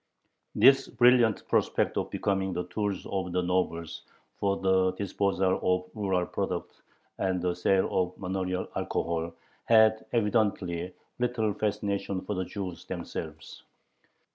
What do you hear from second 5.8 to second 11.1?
rural products and the sale of manorial alcohol had evidently